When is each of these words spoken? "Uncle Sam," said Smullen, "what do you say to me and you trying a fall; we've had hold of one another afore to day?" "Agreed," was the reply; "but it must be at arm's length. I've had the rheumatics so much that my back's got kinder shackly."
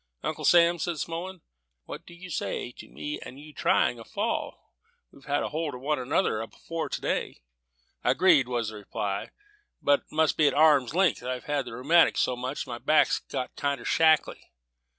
"Uncle 0.23 0.45
Sam," 0.45 0.79
said 0.79 0.97
Smullen, 0.97 1.41
"what 1.85 2.07
do 2.07 2.15
you 2.15 2.31
say 2.31 2.71
to 2.71 2.87
me 2.87 3.19
and 3.19 3.39
you 3.39 3.53
trying 3.53 3.99
a 3.99 4.03
fall; 4.03 4.73
we've 5.11 5.25
had 5.25 5.43
hold 5.43 5.75
of 5.75 5.81
one 5.81 5.99
another 5.99 6.41
afore 6.41 6.89
to 6.89 6.99
day?" 6.99 7.43
"Agreed," 8.03 8.47
was 8.47 8.69
the 8.69 8.77
reply; 8.77 9.29
"but 9.79 9.99
it 9.99 10.05
must 10.11 10.37
be 10.37 10.47
at 10.47 10.55
arm's 10.55 10.95
length. 10.95 11.21
I've 11.21 11.43
had 11.45 11.65
the 11.65 11.73
rheumatics 11.73 12.19
so 12.19 12.35
much 12.35 12.65
that 12.65 12.71
my 12.71 12.77
back's 12.79 13.19
got 13.19 13.55
kinder 13.55 13.85
shackly." 13.85 14.41